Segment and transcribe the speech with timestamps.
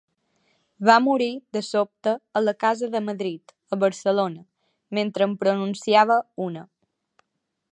[0.89, 1.27] Va morir
[1.57, 4.41] de sobte a la Casa de Madrid, a Barcelona,
[4.99, 6.17] mentre en pronunciava
[6.49, 6.65] una.